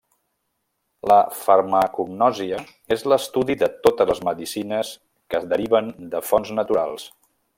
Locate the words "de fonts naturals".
6.15-7.07